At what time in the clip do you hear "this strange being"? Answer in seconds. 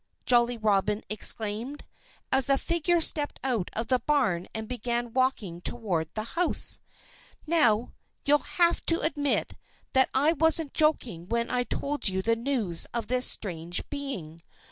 13.09-14.41